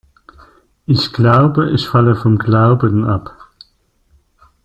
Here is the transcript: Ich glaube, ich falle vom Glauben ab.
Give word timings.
Ich 0.87 1.13
glaube, 1.13 1.69
ich 1.73 1.87
falle 1.87 2.15
vom 2.15 2.39
Glauben 2.39 3.05
ab. 3.05 3.37